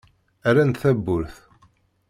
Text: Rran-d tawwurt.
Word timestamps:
Rran-d 0.49 0.75
tawwurt. 0.81 1.37